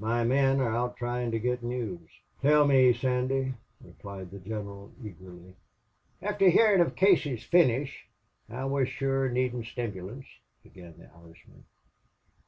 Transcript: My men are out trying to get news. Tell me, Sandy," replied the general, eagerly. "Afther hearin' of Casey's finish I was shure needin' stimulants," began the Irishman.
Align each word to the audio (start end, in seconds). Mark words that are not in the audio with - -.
My 0.00 0.24
men 0.24 0.60
are 0.60 0.74
out 0.74 0.96
trying 0.96 1.30
to 1.30 1.38
get 1.38 1.62
news. 1.62 2.10
Tell 2.42 2.66
me, 2.66 2.92
Sandy," 2.92 3.54
replied 3.80 4.32
the 4.32 4.40
general, 4.40 4.90
eagerly. 5.00 5.54
"Afther 6.20 6.48
hearin' 6.48 6.80
of 6.80 6.96
Casey's 6.96 7.44
finish 7.44 8.08
I 8.48 8.64
was 8.64 8.88
shure 8.88 9.28
needin' 9.28 9.62
stimulants," 9.62 10.26
began 10.64 10.98
the 10.98 11.08
Irishman. 11.14 11.66